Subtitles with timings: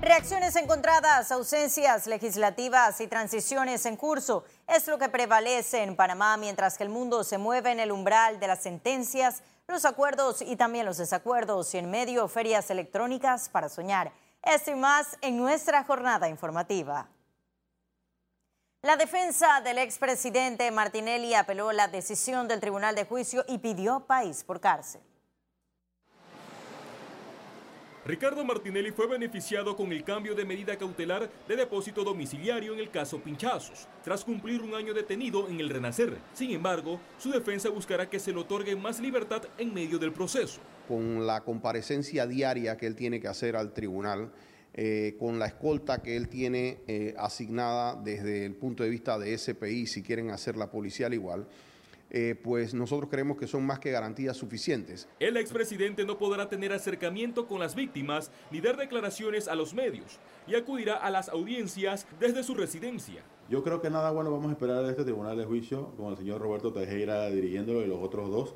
[0.00, 6.76] Reacciones encontradas, ausencias legislativas y transiciones en curso es lo que prevalece en Panamá mientras
[6.76, 10.84] que el mundo se mueve en el umbral de las sentencias, los acuerdos y también
[10.84, 14.12] los desacuerdos y en medio ferias electrónicas para soñar.
[14.42, 17.08] Esto y más en nuestra jornada informativa.
[18.82, 24.44] La defensa del expresidente Martinelli apeló la decisión del Tribunal de Juicio y pidió país
[24.44, 25.00] por cárcel.
[28.06, 32.88] Ricardo Martinelli fue beneficiado con el cambio de medida cautelar de depósito domiciliario en el
[32.88, 36.16] caso Pinchazos, tras cumplir un año detenido en el Renacer.
[36.32, 40.60] Sin embargo, su defensa buscará que se le otorgue más libertad en medio del proceso.
[40.86, 44.30] Con la comparecencia diaria que él tiene que hacer al tribunal,
[44.72, 49.36] eh, con la escolta que él tiene eh, asignada desde el punto de vista de
[49.36, 51.48] SPI, si quieren hacer la policial igual,
[52.10, 55.08] eh, pues nosotros creemos que son más que garantías suficientes.
[55.18, 60.20] El expresidente no podrá tener acercamiento con las víctimas ni dar declaraciones a los medios
[60.46, 63.22] y acudirá a las audiencias desde su residencia.
[63.48, 66.16] Yo creo que nada bueno vamos a esperar de este tribunal de juicio con el
[66.16, 68.54] señor Roberto Tejera dirigiéndolo y los otros dos,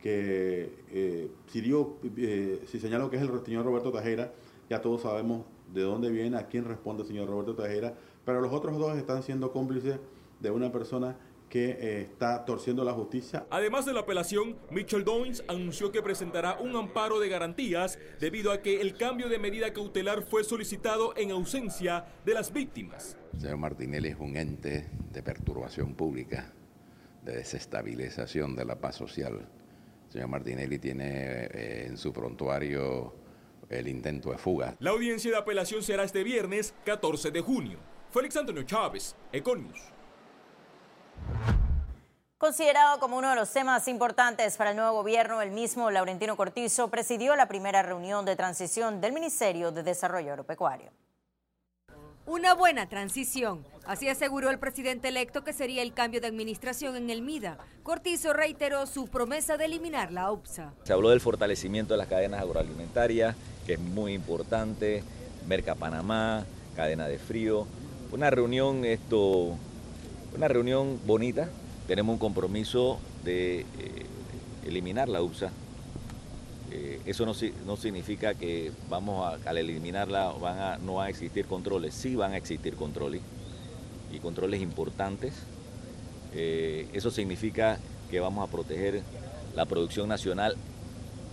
[0.00, 4.32] que eh, si, digo, eh, si señalo que es el señor Roberto Tejera,
[4.68, 8.52] ya todos sabemos de dónde viene, a quién responde el señor Roberto Tejera, pero los
[8.52, 9.98] otros dos están siendo cómplices
[10.40, 11.16] de una persona
[11.52, 13.44] que eh, está torciendo la justicia.
[13.50, 18.62] Además de la apelación, Mitchell Doynes anunció que presentará un amparo de garantías debido a
[18.62, 23.18] que el cambio de medida cautelar fue solicitado en ausencia de las víctimas.
[23.34, 26.54] El señor Martinelli es un ente de perturbación pública,
[27.22, 29.46] de desestabilización de la paz social.
[30.06, 33.14] El señor Martinelli tiene eh, en su prontuario
[33.68, 34.74] el intento de fuga.
[34.78, 37.78] La audiencia de apelación será este viernes 14 de junio.
[38.10, 39.92] Félix Antonio Chávez, Econius.
[42.42, 46.88] Considerado como uno de los temas importantes para el nuevo gobierno, el mismo Laurentino Cortizo
[46.88, 50.90] presidió la primera reunión de transición del Ministerio de Desarrollo Agropecuario.
[52.26, 57.10] Una buena transición, así aseguró el presidente electo que sería el cambio de administración en
[57.10, 57.58] el MIDA.
[57.84, 60.72] Cortizo reiteró su promesa de eliminar la UPSA.
[60.82, 65.04] Se habló del fortalecimiento de las cadenas agroalimentarias, que es muy importante,
[65.46, 67.68] Merca Panamá, cadena de frío.
[68.10, 69.56] Una reunión esto
[70.34, 71.48] una reunión bonita,
[71.86, 73.64] tenemos un compromiso de eh,
[74.66, 75.50] eliminar la UPSA.
[76.70, 81.44] Eh, eso no, significa que vamos a, al eliminarla van a, no van a existir
[81.46, 83.20] controles, sí van a existir controles
[84.12, 85.34] y controles importantes.
[86.34, 87.78] Eh, eso significa
[88.10, 89.02] que vamos a proteger
[89.54, 90.56] la producción nacional,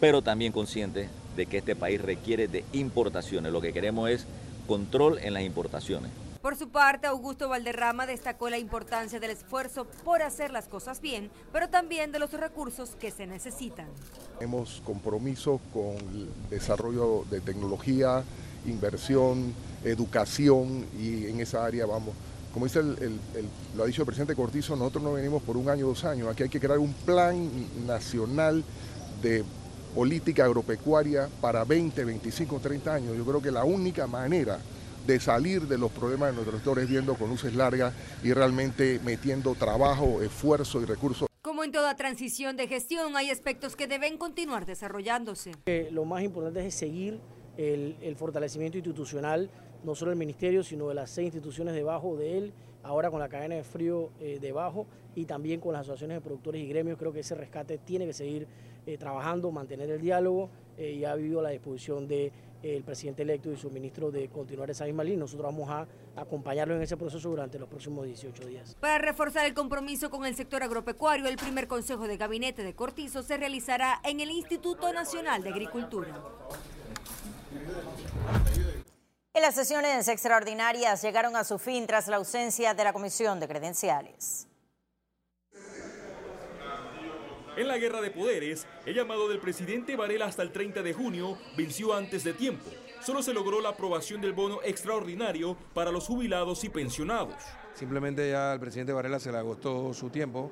[0.01, 3.53] pero también conscientes de que este país requiere de importaciones.
[3.53, 4.25] Lo que queremos es
[4.67, 6.11] control en las importaciones.
[6.41, 11.29] Por su parte, Augusto Valderrama destacó la importancia del esfuerzo por hacer las cosas bien,
[11.51, 13.87] pero también de los recursos que se necesitan.
[14.37, 18.23] Tenemos compromiso con el desarrollo de tecnología,
[18.65, 22.15] inversión, educación y en esa área vamos.
[22.53, 22.81] Como dice
[23.75, 26.29] lo ha dicho el presidente Cortizo, nosotros no venimos por un año o dos años,
[26.29, 27.49] aquí hay que crear un plan
[27.85, 28.63] nacional
[29.21, 29.43] de
[29.93, 33.17] política agropecuaria para 20, 25, 30 años.
[33.17, 34.59] Yo creo que la única manera
[35.09, 39.55] de salir de los problemas de nuestros sectores viendo con luces largas y realmente metiendo
[39.55, 41.27] trabajo, esfuerzo y recursos.
[41.41, 45.53] Como en toda transición de gestión, hay aspectos que deben continuar desarrollándose.
[45.89, 47.19] lo más importante es seguir
[47.57, 49.49] el, fortalecimiento institucional,
[49.83, 52.53] no solo del ministerio, sino de las seis instituciones debajo de él,
[52.83, 56.61] ahora con la cadena de frío eh, debajo y también con las asociaciones de productores
[56.61, 56.99] y gremios.
[56.99, 58.47] Creo que ese rescate tiene que seguir
[58.85, 62.31] eh, trabajando, mantener el diálogo eh, y ha habido la disposición de
[62.63, 65.19] el presidente electo y su ministro de continuar esa misma línea.
[65.19, 68.75] Nosotros vamos a acompañarlo en ese proceso durante los próximos 18 días.
[68.79, 73.23] Para reforzar el compromiso con el sector agropecuario, el primer consejo de gabinete de Cortizo
[73.23, 76.21] se realizará en el Instituto Nacional de Agricultura.
[79.33, 83.47] Y las sesiones extraordinarias llegaron a su fin tras la ausencia de la Comisión de
[83.47, 84.48] Credenciales.
[87.57, 91.37] En la guerra de poderes, el llamado del presidente Varela hasta el 30 de junio
[91.57, 92.69] venció antes de tiempo.
[93.01, 97.35] Solo se logró la aprobación del bono extraordinario para los jubilados y pensionados.
[97.73, 100.51] Simplemente ya al presidente Varela se le agotó su tiempo.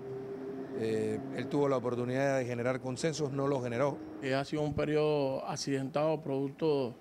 [0.79, 3.97] Eh, él tuvo la oportunidad de generar consensos, no lo generó.
[4.21, 6.95] Eh, ha sido un periodo accidentado producto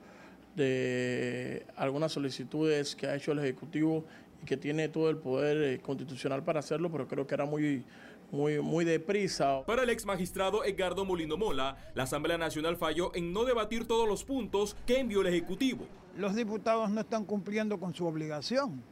[0.54, 4.04] de algunas solicitudes que ha hecho el Ejecutivo
[4.42, 7.84] y que tiene todo el poder eh, constitucional para hacerlo, pero creo que era muy
[8.30, 9.62] muy, muy deprisa.
[9.66, 14.08] Para el ex magistrado Edgardo Molino Mola, la Asamblea Nacional falló en no debatir todos
[14.08, 15.86] los puntos que envió el Ejecutivo.
[16.16, 18.82] Los diputados no están cumpliendo con su obligación,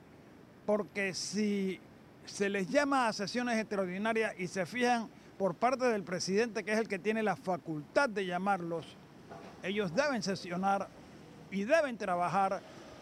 [0.66, 1.80] porque si
[2.26, 5.08] se les llama a sesiones extraordinarias y se fijan
[5.38, 8.86] por parte del presidente, que es el que tiene la facultad de llamarlos,
[9.62, 10.88] ellos deben sesionar
[11.50, 12.60] y deben trabajar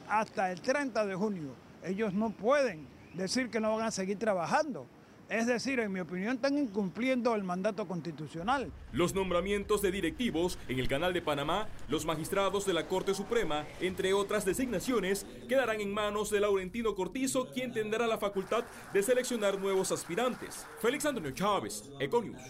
[0.08, 1.50] hasta el 30 de junio.
[1.84, 4.86] Ellos no pueden decir que no van a seguir trabajando.
[5.32, 8.70] Es decir, en mi opinión, están incumpliendo el mandato constitucional.
[8.92, 13.64] Los nombramientos de directivos en el Canal de Panamá, los magistrados de la Corte Suprema,
[13.80, 19.58] entre otras designaciones, quedarán en manos de Laurentino Cortizo, quien tendrá la facultad de seleccionar
[19.58, 20.66] nuevos aspirantes.
[20.82, 22.42] Félix Antonio Chávez, Econius.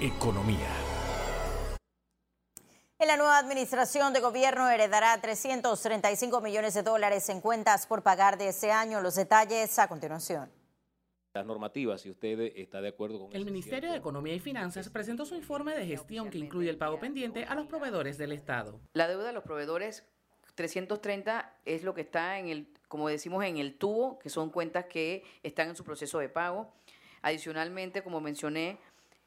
[0.00, 0.83] Economía.
[3.04, 8.38] En la nueva administración de gobierno heredará 335 millones de dólares en cuentas por pagar
[8.38, 9.02] de ese año.
[9.02, 10.50] Los detalles a continuación.
[11.34, 15.26] Las normativas, si usted está de acuerdo con El Ministerio de Economía y Finanzas presentó
[15.26, 18.80] su informe de gestión que incluye el pago pendiente a los proveedores del Estado.
[18.94, 20.06] La deuda de los proveedores
[20.54, 24.86] 330 es lo que está en el, como decimos, en el tubo, que son cuentas
[24.86, 26.72] que están en su proceso de pago.
[27.20, 28.78] Adicionalmente, como mencioné,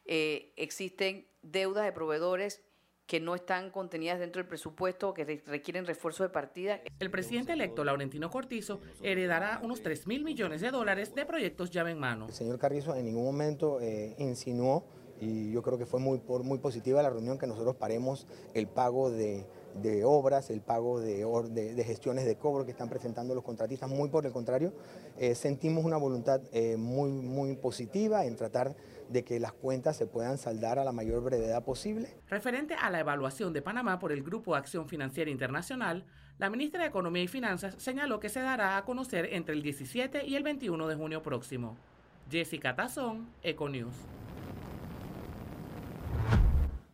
[0.05, 2.63] eh, existen deudas de proveedores
[3.07, 6.81] que no están contenidas dentro del presupuesto, que requieren refuerzo de partida.
[6.99, 11.91] El presidente electo Laurentino Cortizo heredará unos 3 mil millones de dólares de proyectos llave
[11.91, 12.27] en mano.
[12.27, 14.85] El señor Carrizo en ningún momento eh, insinuó,
[15.21, 19.09] y yo creo que fue muy, muy positiva la reunión, que nosotros paremos el pago
[19.09, 19.45] de,
[19.81, 23.89] de obras, el pago de, de, gestiones de cobro que están presentando los contratistas.
[23.89, 24.73] Muy por el contrario,
[25.17, 28.75] eh, sentimos una voluntad eh, muy, muy positiva en tratar
[29.09, 32.19] de que las cuentas se puedan saldar a la mayor brevedad posible.
[32.27, 36.05] Referente a la evaluación de Panamá por el Grupo Acción Financiera Internacional,
[36.37, 40.25] la ministra de Economía y Finanzas señaló que se dará a conocer entre el 17
[40.25, 41.77] y el 21 de junio próximo.
[42.29, 43.95] Jessica Tazón, Econews.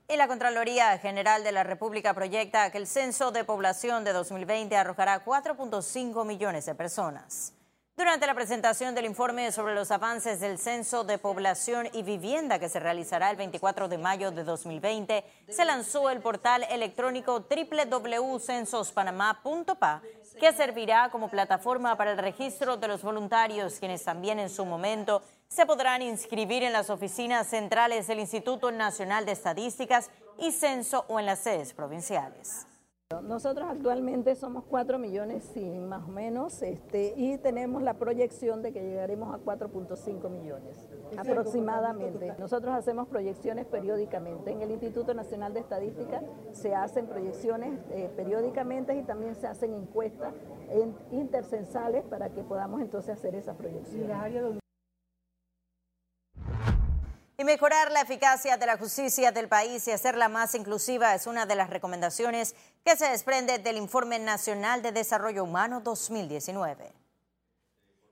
[0.08, 4.76] Y la Contraloría General de la República proyecta que el censo de población de 2020
[4.78, 7.54] arrojará 4.5 millones de personas.
[7.96, 12.68] Durante la presentación del informe sobre los avances del Censo de Población y Vivienda que
[12.68, 20.02] se realizará el 24 de mayo de 2020, se lanzó el portal electrónico www.censospanamá.pa,
[20.40, 25.22] que servirá como plataforma para el registro de los voluntarios, quienes también en su momento
[25.48, 31.20] se podrán inscribir en las oficinas centrales del Instituto Nacional de Estadísticas y Censo o
[31.20, 32.66] en las sedes provinciales.
[33.22, 38.72] Nosotros actualmente somos 4 millones y más o menos este, y tenemos la proyección de
[38.72, 40.88] que llegaremos a 4.5 millones
[41.18, 42.34] aproximadamente.
[42.40, 44.52] Nosotros hacemos proyecciones periódicamente.
[44.52, 46.22] En el Instituto Nacional de Estadística
[46.52, 50.34] se hacen proyecciones eh, periódicamente y también se hacen encuestas
[51.12, 54.63] intercensales para que podamos entonces hacer esa proyección.
[57.36, 61.48] Y mejorar la eficacia de la justicia del país y hacerla más inclusiva es una
[61.48, 67.03] de las recomendaciones que se desprende del Informe Nacional de Desarrollo Humano 2019.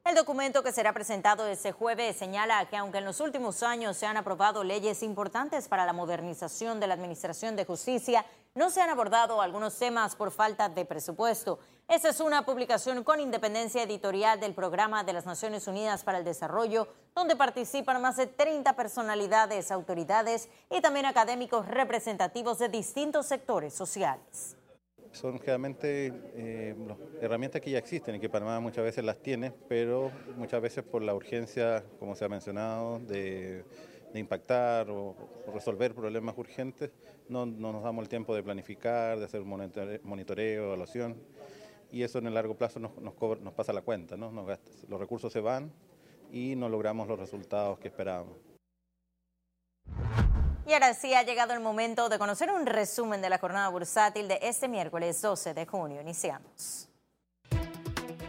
[0.04, 4.08] El documento que será presentado este jueves señala que aunque en los últimos años se
[4.08, 8.26] han aprobado leyes importantes para la modernización de la Administración de Justicia,
[8.56, 11.60] no se han abordado algunos temas por falta de presupuesto.
[11.88, 16.26] Esta es una publicación con independencia editorial del Programa de las Naciones Unidas para el
[16.26, 23.76] Desarrollo, donde participan más de 30 personalidades, autoridades y también académicos representativos de distintos sectores
[23.76, 24.58] sociales
[25.12, 26.76] son realmente eh,
[27.22, 31.02] herramientas que ya existen y que Panamá muchas veces las tiene, pero muchas veces por
[31.02, 33.64] la urgencia, como se ha mencionado, de,
[34.14, 35.16] impactar o,
[35.54, 36.92] resolver problemas urgentes,
[37.30, 41.16] no, nos damos el tiempo de planificar, de hacer monitoreo, evaluación,
[41.92, 45.72] y eso en el largo plazo nos, pasa la cuenta, los recursos se van
[46.32, 48.38] y no logramos los resultados que esperábamos.
[50.66, 54.28] Y ahora sí ha llegado el momento de conocer un resumen de la jornada bursátil
[54.28, 56.02] de este miércoles 12 de junio.
[56.02, 56.92] Iniciamos.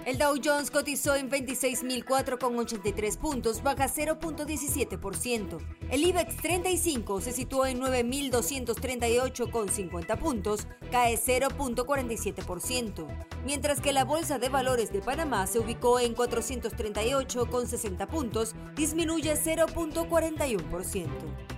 [0.05, 5.59] El Dow Jones cotizó en 26.004,83 puntos, baja 0.17%.
[5.91, 13.07] El IBEX 35 se situó en 9.238,50 puntos, cae 0.47%,
[13.45, 21.52] mientras que la Bolsa de Valores de Panamá se ubicó en 438,60 puntos, disminuye 0.41%.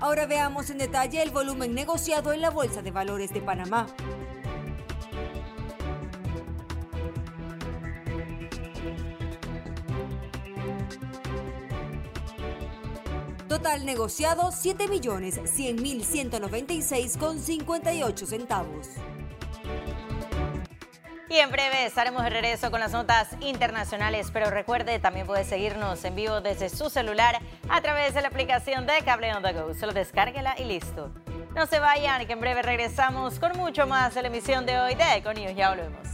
[0.00, 3.86] Ahora veamos en detalle el volumen negociado en la Bolsa de Valores de Panamá.
[13.48, 18.88] Total negociado 7 millones 100 mil 196 con 58 centavos.
[21.28, 26.04] Y en breve estaremos de regreso con las notas internacionales, pero recuerde, también puede seguirnos
[26.04, 29.74] en vivo desde su celular a través de la aplicación de Cable on the Go.
[29.74, 31.10] Solo descárguela y listo.
[31.54, 34.94] No se vayan, que en breve regresamos con mucho más de la emisión de hoy
[34.96, 35.54] de Econews.
[35.54, 36.13] Ya volvemos.